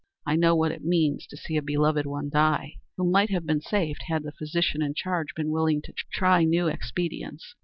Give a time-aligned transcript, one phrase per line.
[0.25, 3.61] I know what it means to see a beloved one die, who might have been
[3.61, 7.53] saved had the physician in charge been willing to try new expedients.